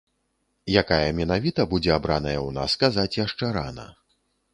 [0.81, 3.87] Якая менавіта будзе абраная ў нас, казаць яшчэ рана.